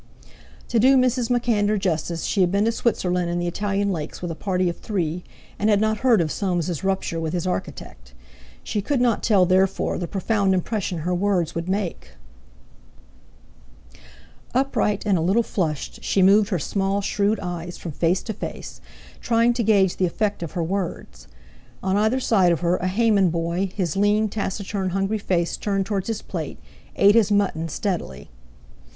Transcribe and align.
To 0.69 0.79
do 0.79 0.97
Mrs. 0.97 1.29
MacAnder 1.29 1.77
justice, 1.77 2.23
she 2.23 2.41
had 2.41 2.51
been 2.51 2.65
to 2.65 2.71
Switzerland 2.71 3.29
and 3.29 3.39
the 3.39 3.45
Italian 3.45 3.91
lakes 3.91 4.19
with 4.19 4.31
a 4.31 4.35
party 4.35 4.67
of 4.67 4.77
three, 4.79 5.23
and 5.59 5.69
had 5.69 5.79
not 5.79 5.99
heard 5.99 6.21
of 6.21 6.31
Soames's 6.31 6.83
rupture 6.83 7.19
with 7.19 7.33
his 7.33 7.45
architect. 7.45 8.15
She 8.63 8.81
could 8.81 8.99
not 8.99 9.21
tell, 9.21 9.45
therefore, 9.45 9.99
the 9.99 10.07
profound 10.07 10.55
impression 10.55 11.01
her 11.05 11.13
words 11.13 11.53
would 11.53 11.69
make. 11.69 12.13
Upright 14.55 15.05
and 15.05 15.19
a 15.19 15.21
little 15.21 15.43
flushed, 15.43 16.03
she 16.03 16.23
moved 16.23 16.49
her 16.49 16.57
small, 16.57 17.01
shrewd 17.01 17.39
eyes 17.39 17.77
from 17.77 17.91
face 17.91 18.23
to 18.23 18.33
face, 18.33 18.81
trying 19.21 19.53
to 19.53 19.61
gauge 19.61 19.97
the 19.97 20.07
effect 20.07 20.41
of 20.41 20.53
her 20.53 20.63
words. 20.63 21.27
On 21.83 21.95
either 21.95 22.19
side 22.19 22.51
of 22.51 22.61
her 22.61 22.77
a 22.77 22.87
Hayman 22.87 23.29
boy, 23.29 23.67
his 23.75 23.95
lean, 23.95 24.29
taciturn, 24.29 24.89
hungry 24.93 25.19
face 25.19 25.55
turned 25.57 25.85
towards 25.85 26.07
his 26.07 26.23
plate, 26.23 26.57
ate 26.95 27.13
his 27.13 27.31
mutton 27.31 27.69
steadily. 27.69 28.31